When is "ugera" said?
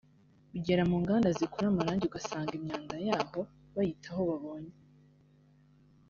0.55-0.83